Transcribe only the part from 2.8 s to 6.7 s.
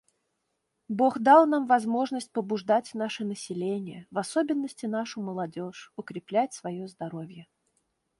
наше население, в особенности нашу молодежь, укреплять